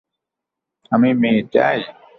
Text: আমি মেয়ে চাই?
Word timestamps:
আমি 0.91 1.09
মেয়ে 1.21 1.41
চাই? 1.53 1.77